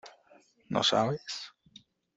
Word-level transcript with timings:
¿no 0.69 0.81
sabes? 0.83 1.53